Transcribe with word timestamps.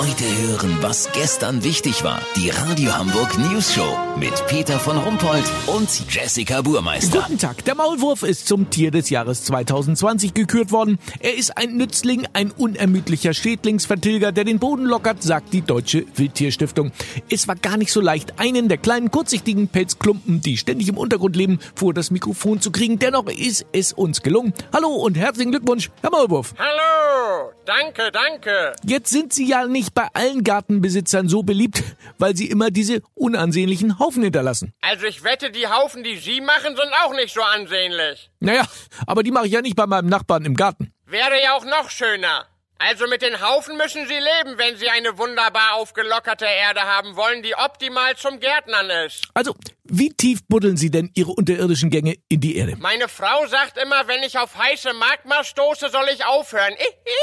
Heute 0.00 0.24
hören, 0.24 0.78
was 0.80 1.12
gestern 1.12 1.62
wichtig 1.62 2.02
war. 2.04 2.22
Die 2.34 2.48
Radio 2.48 2.96
Hamburg 2.96 3.36
News 3.36 3.74
Show 3.74 3.98
mit 4.18 4.32
Peter 4.46 4.78
von 4.78 4.96
Rumpold 4.96 5.44
und 5.66 5.90
Jessica 6.08 6.62
Burmeister. 6.62 7.20
Guten 7.20 7.36
Tag. 7.36 7.66
Der 7.66 7.74
Maulwurf 7.74 8.22
ist 8.22 8.48
zum 8.48 8.70
Tier 8.70 8.90
des 8.92 9.10
Jahres 9.10 9.44
2020 9.44 10.32
gekürt 10.32 10.72
worden. 10.72 10.98
Er 11.18 11.36
ist 11.36 11.54
ein 11.58 11.76
Nützling, 11.76 12.26
ein 12.32 12.50
unermüdlicher 12.50 13.34
Schädlingsvertilger, 13.34 14.32
der 14.32 14.44
den 14.44 14.58
Boden 14.58 14.86
lockert, 14.86 15.22
sagt 15.22 15.52
die 15.52 15.60
Deutsche 15.60 16.06
Wildtierstiftung. 16.14 16.92
Es 17.28 17.46
war 17.46 17.56
gar 17.56 17.76
nicht 17.76 17.92
so 17.92 18.00
leicht, 18.00 18.40
einen 18.40 18.70
der 18.70 18.78
kleinen 18.78 19.10
kurzsichtigen 19.10 19.68
Pelzklumpen, 19.68 20.40
die 20.40 20.56
ständig 20.56 20.88
im 20.88 20.96
Untergrund 20.96 21.36
leben, 21.36 21.58
vor 21.74 21.92
das 21.92 22.10
Mikrofon 22.10 22.62
zu 22.62 22.70
kriegen. 22.70 22.98
Dennoch 22.98 23.26
ist 23.26 23.66
es 23.72 23.92
uns 23.92 24.22
gelungen. 24.22 24.54
Hallo 24.72 24.88
und 24.88 25.18
herzlichen 25.18 25.50
Glückwunsch, 25.50 25.90
Herr 26.00 26.10
Maulwurf. 26.10 26.54
Hallo, 26.56 27.19
danke, 27.64 28.10
danke. 28.12 28.74
Jetzt 28.84 29.10
sind 29.10 29.32
Sie 29.32 29.46
ja 29.48 29.66
nicht 29.66 29.94
bei 29.94 30.08
allen 30.12 30.44
Gartenbesitzern 30.44 31.28
so 31.28 31.42
beliebt, 31.42 31.82
weil 32.18 32.36
Sie 32.36 32.48
immer 32.50 32.70
diese 32.70 33.02
unansehnlichen 33.14 33.98
Haufen 33.98 34.22
hinterlassen. 34.22 34.72
Also 34.80 35.06
ich 35.06 35.24
wette, 35.24 35.50
die 35.50 35.66
Haufen, 35.66 36.02
die 36.02 36.16
Sie 36.16 36.40
machen, 36.40 36.76
sind 36.76 36.92
auch 37.04 37.14
nicht 37.14 37.34
so 37.34 37.42
ansehnlich. 37.42 38.30
Naja, 38.40 38.66
aber 39.06 39.22
die 39.22 39.30
mache 39.30 39.46
ich 39.46 39.52
ja 39.52 39.62
nicht 39.62 39.76
bei 39.76 39.86
meinem 39.86 40.08
Nachbarn 40.08 40.44
im 40.44 40.54
Garten. 40.54 40.92
Wäre 41.06 41.42
ja 41.42 41.54
auch 41.56 41.64
noch 41.64 41.90
schöner. 41.90 42.46
Also 42.82 43.06
mit 43.06 43.20
den 43.20 43.42
Haufen 43.42 43.76
müssen 43.76 44.08
Sie 44.08 44.14
leben, 44.14 44.56
wenn 44.56 44.74
Sie 44.78 44.88
eine 44.88 45.18
wunderbar 45.18 45.74
aufgelockerte 45.74 46.46
Erde 46.46 46.80
haben 46.80 47.14
wollen, 47.14 47.42
die 47.42 47.54
optimal 47.54 48.16
zum 48.16 48.40
Gärtnern 48.40 48.88
ist. 49.06 49.28
Also, 49.34 49.54
wie 49.84 50.08
tief 50.14 50.40
buddeln 50.48 50.78
Sie 50.78 50.90
denn 50.90 51.10
Ihre 51.14 51.32
unterirdischen 51.32 51.90
Gänge 51.90 52.16
in 52.30 52.40
die 52.40 52.56
Erde? 52.56 52.76
Meine 52.78 53.08
Frau 53.08 53.46
sagt 53.48 53.76
immer, 53.76 54.08
wenn 54.08 54.22
ich 54.22 54.38
auf 54.38 54.56
heiße 54.56 54.94
Magma 54.94 55.44
stoße, 55.44 55.90
soll 55.90 56.06
ich 56.14 56.24
aufhören. 56.24 56.72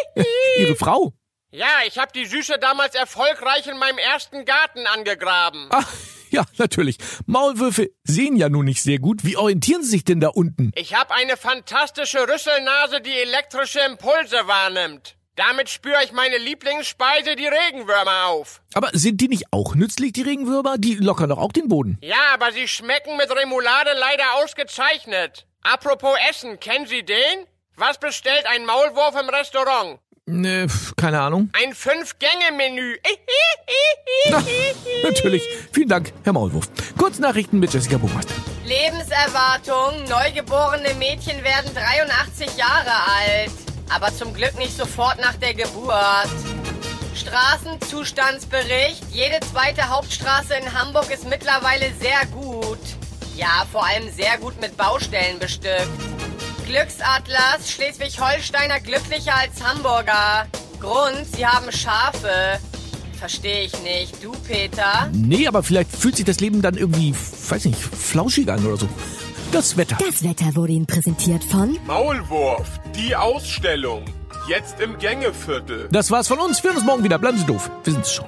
Ihre 0.56 0.74
Frau? 0.74 1.12
Ja, 1.50 1.68
ich 1.86 1.98
habe 1.98 2.12
die 2.14 2.24
Süße 2.24 2.58
damals 2.58 2.94
erfolgreich 2.94 3.66
in 3.66 3.76
meinem 3.76 3.98
ersten 3.98 4.46
Garten 4.46 4.86
angegraben. 4.86 5.66
Ach, 5.68 5.86
ja, 6.30 6.46
natürlich. 6.56 6.96
Maulwürfe 7.26 7.90
sehen 8.04 8.36
ja 8.36 8.48
nun 8.48 8.64
nicht 8.64 8.82
sehr 8.82 9.00
gut. 9.00 9.22
Wie 9.22 9.36
orientieren 9.36 9.82
Sie 9.82 9.90
sich 9.90 10.04
denn 10.04 10.20
da 10.20 10.28
unten? 10.28 10.72
Ich 10.76 10.94
habe 10.94 11.12
eine 11.12 11.36
fantastische 11.36 12.26
Rüsselnase, 12.26 13.02
die 13.02 13.12
elektrische 13.12 13.80
Impulse 13.80 14.38
wahrnimmt. 14.46 15.14
Damit 15.36 15.70
spüre 15.70 16.04
ich 16.04 16.12
meine 16.12 16.36
Lieblingsspeise, 16.36 17.36
die 17.36 17.46
Regenwürmer, 17.46 18.26
auf. 18.26 18.60
Aber 18.74 18.90
sind 18.92 19.18
die 19.22 19.28
nicht 19.28 19.44
auch 19.50 19.74
nützlich, 19.74 20.12
die 20.12 20.20
Regenwürmer? 20.20 20.76
Die 20.76 20.94
lockern 20.96 21.30
doch 21.30 21.38
auch 21.38 21.52
den 21.52 21.68
Boden. 21.68 21.96
Ja, 22.02 22.34
aber 22.34 22.52
sie 22.52 22.68
schmecken 22.68 23.16
mit 23.16 23.30
Remoulade 23.30 23.92
leider 23.98 24.24
ausgezeichnet. 24.42 25.46
Apropos 25.62 26.16
Essen, 26.28 26.60
kennen 26.60 26.86
Sie 26.86 27.02
den? 27.02 27.46
Was 27.76 27.98
bestellt 27.98 28.44
ein 28.46 28.66
Maulwurf 28.66 29.18
im 29.18 29.30
Restaurant? 29.30 30.00
Ne, 30.26 30.66
keine 30.96 31.20
Ahnung. 31.20 31.50
Ein 31.54 31.74
Fünf-Gänge-Menü. 31.74 32.98
Na, 34.30 34.42
natürlich. 35.02 35.42
Vielen 35.72 35.88
Dank, 35.88 36.12
Herr 36.24 36.34
Maulwurf. 36.34 36.68
Kurznachrichten 36.98 37.58
mit 37.58 37.72
Jessica 37.72 37.96
Buchmeister. 37.96 38.34
Lebenserwartung. 38.66 40.04
Neugeborene 40.08 40.94
Mädchen 40.94 41.42
werden 41.42 41.74
83 41.74 42.56
Jahre 42.56 42.92
alt. 42.92 43.71
Aber 43.94 44.14
zum 44.14 44.32
Glück 44.32 44.56
nicht 44.58 44.76
sofort 44.76 45.20
nach 45.20 45.34
der 45.34 45.54
Geburt. 45.54 46.30
Straßenzustandsbericht. 47.14 49.04
Jede 49.12 49.38
zweite 49.52 49.88
Hauptstraße 49.90 50.54
in 50.54 50.72
Hamburg 50.72 51.10
ist 51.12 51.28
mittlerweile 51.28 51.92
sehr 52.00 52.26
gut. 52.32 52.78
Ja, 53.36 53.66
vor 53.70 53.86
allem 53.86 54.10
sehr 54.10 54.38
gut 54.38 54.60
mit 54.60 54.76
Baustellen 54.76 55.38
bestückt. 55.38 55.88
Glücksatlas, 56.66 57.70
Schleswig-Holsteiner 57.70 58.80
glücklicher 58.80 59.34
als 59.34 59.62
Hamburger. 59.62 60.46
Grund, 60.80 61.26
sie 61.36 61.46
haben 61.46 61.70
Schafe. 61.70 62.58
Verstehe 63.18 63.64
ich 63.64 63.82
nicht. 63.82 64.24
Du, 64.24 64.32
Peter? 64.32 65.08
Nee, 65.12 65.46
aber 65.46 65.62
vielleicht 65.62 65.92
fühlt 65.92 66.16
sich 66.16 66.24
das 66.24 66.40
Leben 66.40 66.62
dann 66.62 66.76
irgendwie, 66.76 67.14
weiß 67.14 67.66
nicht, 67.66 67.78
flauschig 67.78 68.48
an 68.48 68.66
oder 68.66 68.76
so. 68.76 68.88
Das 69.52 69.76
Wetter. 69.76 69.98
Das 69.98 70.24
Wetter 70.24 70.56
wurde 70.56 70.72
Ihnen 70.72 70.86
präsentiert 70.86 71.44
von 71.44 71.78
Maulwurf, 71.86 72.80
die 72.96 73.14
Ausstellung. 73.14 74.02
Jetzt 74.48 74.80
im 74.80 74.96
Gängeviertel. 74.96 75.88
Das 75.92 76.10
war's 76.10 76.26
von 76.26 76.38
uns. 76.38 76.62
Wir 76.62 76.70
hören 76.70 76.78
uns 76.78 76.86
morgen 76.86 77.04
wieder. 77.04 77.18
Bleiben 77.18 77.36
Sie 77.36 77.44
doof. 77.44 77.70
Wir 77.84 77.92
sind's 77.92 78.12
schon. 78.14 78.24